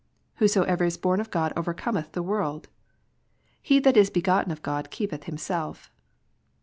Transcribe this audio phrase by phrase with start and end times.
[0.39, 2.69] "Whatsoever is born of God overcometh the world."
[3.61, 5.91] "He that is begotten of God keepeth himself."